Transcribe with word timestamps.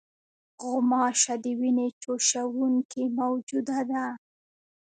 غوماشه 0.61 1.33
د 1.43 1.45
وینې 1.59 1.87
چوشوونکې 2.01 3.03
موجوده 3.19 3.79
ده. 3.89 4.05